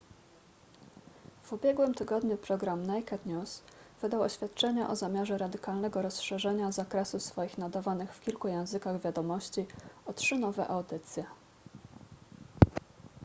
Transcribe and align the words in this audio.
w 1.43 1.53
ubiegłym 1.53 1.93
tygodniu 1.93 2.37
program 2.37 2.85
naked 2.87 3.25
news 3.25 3.61
wydał 4.01 4.21
oświadczenie 4.21 4.87
o 4.87 4.95
zamiarze 4.95 5.37
radykalnego 5.37 6.01
rozszerzenia 6.01 6.71
zakresu 6.71 7.19
swoich 7.19 7.57
nadawanych 7.57 8.13
w 8.15 8.21
kilku 8.21 8.47
językach 8.47 9.01
wiadomości 9.01 9.65
o 10.05 10.13
trzy 10.13 10.37
nowe 10.39 10.67
audycje 10.67 11.25